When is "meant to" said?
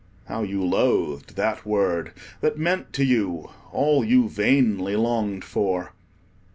2.57-3.05